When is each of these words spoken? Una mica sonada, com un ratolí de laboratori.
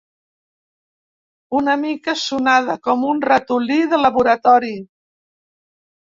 Una 1.59 1.73
mica 1.81 2.15
sonada, 2.21 2.77
com 2.87 3.03
un 3.09 3.21
ratolí 3.25 3.77
de 3.91 3.99
laboratori. 4.05 4.71